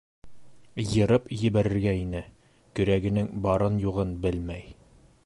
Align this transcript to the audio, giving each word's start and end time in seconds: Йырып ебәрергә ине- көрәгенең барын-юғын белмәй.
Йырып 0.91 1.27
ебәрергә 1.41 1.93
ине- 2.05 2.23
көрәгенең 2.79 3.31
барын-юғын 3.47 4.17
белмәй. 4.25 4.67